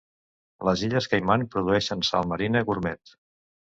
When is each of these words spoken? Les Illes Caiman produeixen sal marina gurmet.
Les 0.69 0.83
Illes 0.87 1.07
Caiman 1.11 1.45
produeixen 1.55 2.03
sal 2.11 2.29
marina 2.33 2.67
gurmet. 2.71 3.15